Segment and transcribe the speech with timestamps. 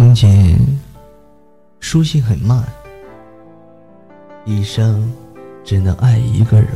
[0.00, 0.56] 从前，
[1.78, 2.64] 书信很慢，
[4.46, 5.12] 一生
[5.62, 6.70] 只能爱一个人。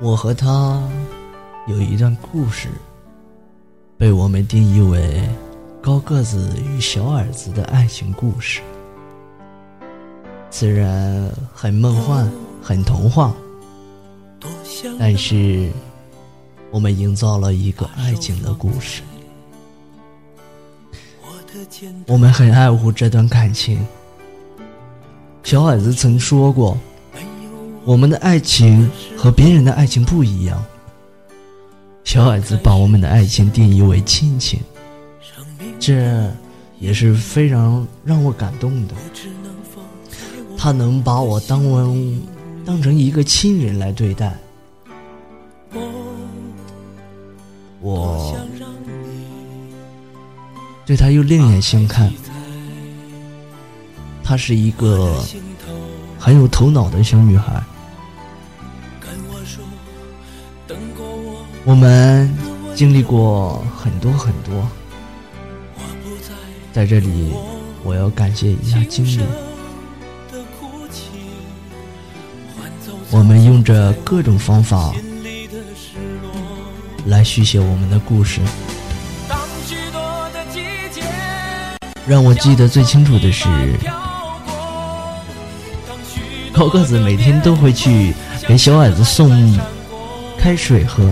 [0.00, 0.82] 我和他
[1.68, 2.66] 有一段故事，
[3.96, 5.22] 被我们定义为
[5.80, 8.60] 高个子与小矮子的爱情故事。
[10.50, 12.28] 虽然很梦幻，
[12.60, 13.32] 很童话，
[14.98, 15.70] 但是。
[16.70, 19.02] 我们营造了一个爱情的故事，
[22.06, 23.84] 我们很爱护这段感情。
[25.42, 26.76] 小矮子曾说过
[27.86, 30.62] ：“我们的爱情和别人的爱情不一样。”
[32.04, 34.60] 小矮子把我们的爱情定义为亲情，
[35.80, 36.30] 这
[36.78, 38.94] 也是非常让我感动的。
[40.56, 42.22] 他能把我当成
[42.64, 44.36] 当成一个亲人来对待。
[47.80, 48.36] 我
[50.84, 52.12] 对她又另眼相看，
[54.24, 55.22] 她是一个
[56.18, 57.62] 很有头脑的小女孩。
[61.64, 62.34] 我们
[62.74, 64.66] 经历过很多很多，
[66.72, 67.32] 在这里
[67.84, 69.20] 我要感谢一下经历。
[73.10, 74.94] 我们用着各种方法。
[77.08, 78.40] 来续写我们的故事。
[82.06, 83.48] 让我记得最清楚的是，
[86.52, 88.14] 高个子每天都会去
[88.46, 89.58] 给小矮子送
[90.38, 91.10] 开水喝，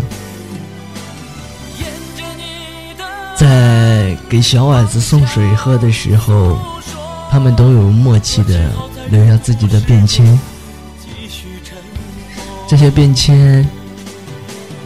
[3.34, 6.58] 在给小矮子送水喝的时候，
[7.30, 8.70] 他们都有默契的
[9.10, 10.38] 留下自己的便签，
[12.68, 13.66] 这些便签。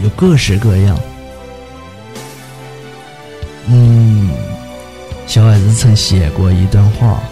[0.02, 0.98] 有各式各样。
[3.66, 4.30] 嗯，
[5.26, 7.22] 小矮子曾写过一段话：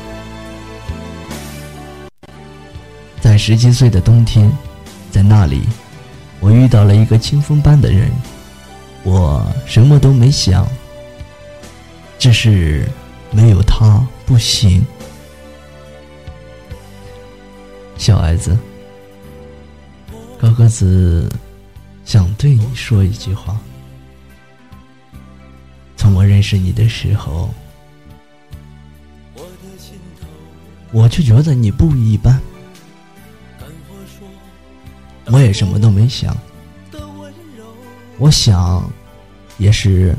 [3.20, 4.50] 在十七岁的冬天，
[5.10, 5.62] 在那里，
[6.40, 8.10] 我遇到了一个清风般的人。
[9.04, 10.68] 我什么都没想，
[12.18, 12.86] 只是
[13.30, 14.84] 没有他不行。
[17.96, 18.56] 小矮子，
[20.38, 21.28] 高个子。
[22.08, 23.60] 想对你说一句话。
[25.94, 27.50] 从我认识你的时候，
[30.90, 32.40] 我就觉得你不一般。
[35.26, 36.34] 我也什么都没想，
[38.16, 38.90] 我想，
[39.58, 40.16] 也是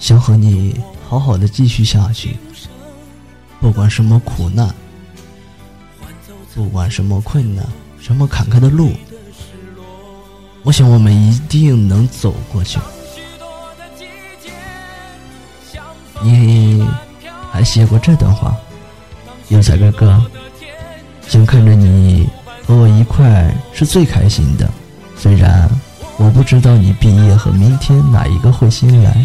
[0.00, 2.36] 想和你好好的继续下去。
[3.60, 4.74] 不管什么苦难，
[6.56, 7.64] 不管什么困难，
[8.00, 8.90] 什么坎坷的路。
[10.64, 12.78] 我想，我们一定能走过去。
[16.20, 16.86] 你
[17.50, 18.54] 还写过这段话，
[19.48, 20.22] 有才哥哥，
[21.26, 22.28] 想看着你
[22.66, 24.68] 和我一块是最开心的。
[25.16, 25.70] 虽然
[26.18, 29.24] 我不知道你毕业和明天哪一个会先来，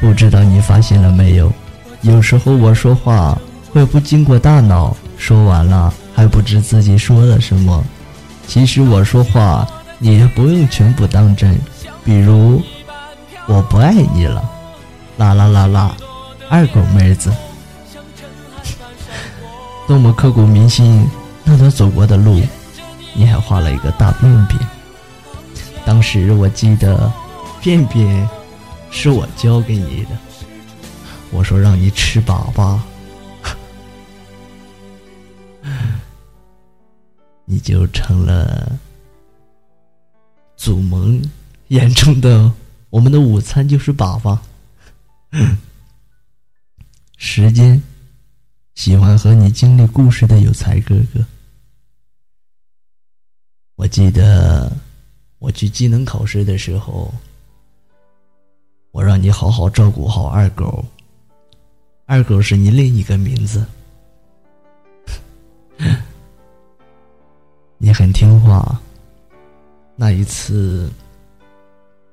[0.00, 1.52] 不知道你发现了没有？
[2.02, 3.36] 有时候我说话
[3.72, 7.84] 会不经过大脑，说完了还不知自己说了什么。
[8.46, 9.68] 其实我说话。
[10.02, 11.60] 你不用全部当真，
[12.02, 12.62] 比如
[13.46, 14.42] 我不爱你了，
[15.18, 15.94] 啦啦啦啦，
[16.48, 17.30] 二狗妹子，
[19.86, 21.06] 多么刻骨铭心，
[21.44, 22.40] 那段走过的路，
[23.12, 24.58] 你还画了一个大便便。
[25.84, 27.12] 当时我记得，
[27.60, 28.26] 便便
[28.90, 30.16] 是我教给你的，
[31.30, 32.78] 我说让你吃粑粑，
[37.44, 38.72] 你就成了。
[40.60, 41.18] 祖蒙
[41.68, 42.52] 眼中的
[42.90, 44.38] 我们的午餐就是粑粑。
[47.16, 47.82] 时间，
[48.74, 51.24] 喜欢和你经历故事的有才哥哥。
[53.76, 54.70] 我记得
[55.38, 57.10] 我去技能考试的时候，
[58.90, 60.84] 我让你好好照顾好二狗。
[62.04, 63.64] 二狗是你另一个名字。
[67.78, 68.78] 你很听话。
[70.02, 70.90] 那一次，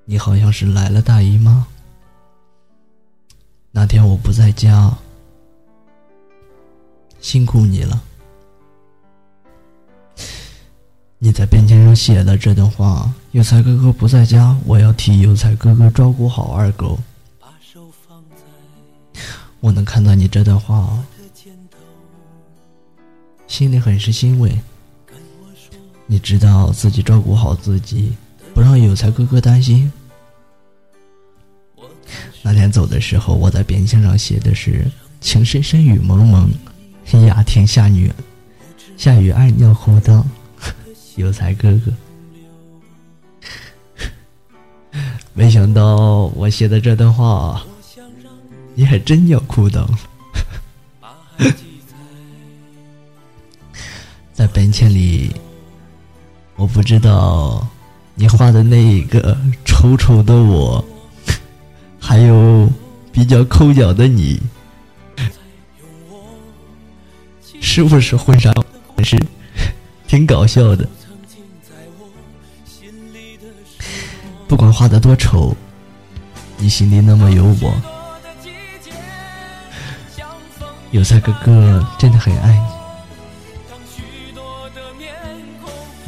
[0.04, 1.66] 你好像是来了大姨妈。
[3.72, 4.94] 那天我不在家，
[7.22, 8.04] 辛苦你了。
[11.18, 17.00] 你在便签上写的这段话：有才哥哥不在家，我要替有才哥哥照顾好二狗。
[19.62, 21.02] 我能看到你这段话，
[23.48, 24.60] 心里很是欣慰。
[26.08, 28.14] 你知道自己照顾好自己，
[28.54, 29.92] 不让有才哥哥担心。
[32.42, 34.90] 那天走的时候，我在便签上写的是
[35.20, 36.50] “情深深雨蒙蒙，
[37.06, 38.10] 天涯天下雨，
[38.96, 40.24] 下雨爱尿裤裆”，
[41.18, 41.94] 有才哥哥。
[45.34, 47.62] 没想到我写的这段话，
[48.76, 49.86] 你还真尿裤裆。
[54.34, 55.36] 在本签里，
[56.58, 57.66] 我不知道
[58.16, 60.84] 你画的那一个丑丑的我，
[62.02, 62.68] 还有
[63.12, 64.42] 比较抠脚的你，
[67.62, 68.52] 是不是婚纱
[68.96, 69.16] 还是
[70.08, 70.90] 挺搞笑的？
[74.48, 75.56] 不管画的多丑，
[76.58, 77.72] 你心里那么有我，
[80.90, 82.77] 有才哥哥真的很爱你。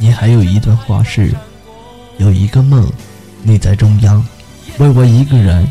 [0.02, 1.30] 你还有一段话是：
[2.16, 2.90] 有一个梦，
[3.42, 4.26] 你在中央，
[4.78, 5.70] 为我一个人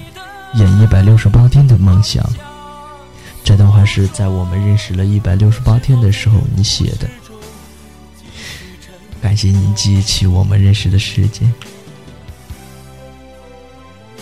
[0.53, 2.23] 演一百六十八天的梦想。
[3.43, 7.09] 这段话是在我们认识了一百六十八天的时候你写的。
[9.19, 11.51] 感谢你记起我们认识的时间。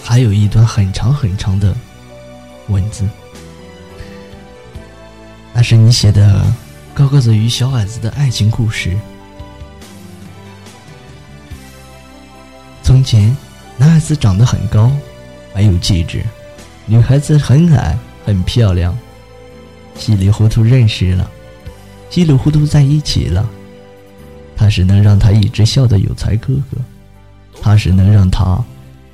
[0.02, 1.76] 还有一段很长很长的
[2.70, 3.06] 文字，
[5.54, 6.50] 那是你写的
[6.94, 8.98] 高个子与小矮子的爱情故事。
[12.98, 13.38] 从前，
[13.78, 14.92] 男孩子长得很高，
[15.54, 16.22] 很有气质；
[16.88, 17.96] 女孩子很矮，
[18.26, 18.98] 很漂亮。
[19.96, 21.30] 稀里糊涂认识了，
[22.10, 23.48] 稀里糊涂在一起了。
[24.56, 26.82] 他是能让他一直笑的有才哥哥，
[27.62, 28.60] 他是能让他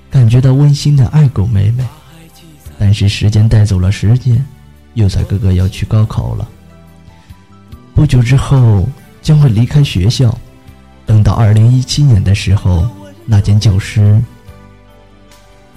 [0.09, 1.83] 感觉到温馨的爱狗妹妹。
[2.79, 4.41] 但是时间带走了时间，
[4.93, 6.47] 有才哥哥要去高考了。
[7.93, 8.87] 不久之后
[9.21, 10.33] 将会离开学校，
[11.05, 12.87] 等到二零一七年的时候。
[13.25, 14.21] 那间教室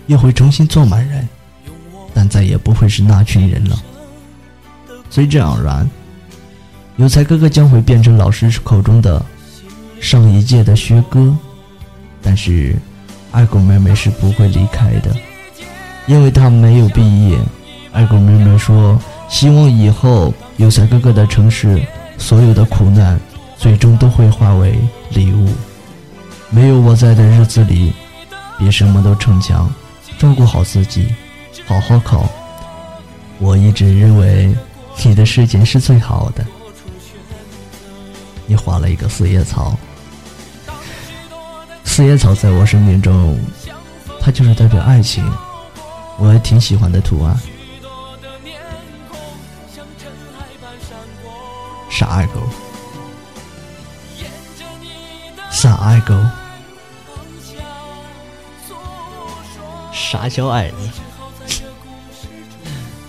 [0.07, 1.29] 又会重新坐满人，
[2.13, 3.77] 但再也不会是那群人了。
[5.11, 5.89] 随之而然，
[6.97, 9.25] 有才哥哥将会变成老师口中的
[10.01, 11.35] 上一届的学哥，
[12.21, 12.77] 但是
[13.33, 15.15] 爱狗妹妹是不会离开的，
[16.07, 17.39] 因为她没有毕业。
[17.93, 21.81] 爱狗妹妹说：“希望以后有才哥哥的城市，
[22.19, 23.19] 所有的苦难
[23.57, 24.79] 最终都会化为
[25.11, 25.49] 礼物。”
[26.51, 27.93] 没有我在的日子里，
[28.59, 29.71] 别什么都逞强，
[30.19, 31.15] 照顾好自己，
[31.67, 32.29] 好好考。
[33.39, 34.55] 我一直认为
[35.05, 36.47] 你的时间是最好的。
[38.47, 39.77] 你画了一个四叶草，
[41.85, 43.39] 四叶草在我生命中，
[44.21, 45.29] 它就是代表爱情，
[46.17, 47.37] 我还挺喜欢的图案。
[51.91, 52.41] 傻爱狗。
[55.67, 56.15] 傻爱狗，
[59.93, 60.77] 傻小矮子，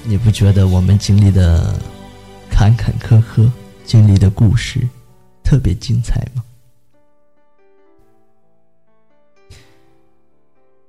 [0.04, 1.80] 你不觉得我们经历的
[2.50, 3.48] 坎坎坷坷，
[3.86, 4.90] 经历的故事
[5.44, 6.44] 特别精彩吗？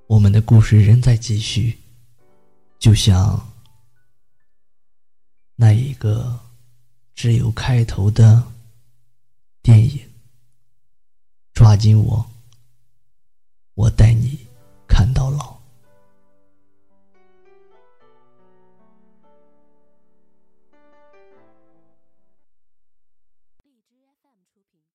[0.07, 1.79] 我们的故事仍在继续，
[2.79, 3.47] 就像
[5.55, 6.35] 那一个
[7.15, 8.43] 只有开头的
[9.61, 10.01] 电影。
[11.59, 12.25] 抓紧我
[13.75, 14.39] 我带你
[14.87, 15.58] 看到老。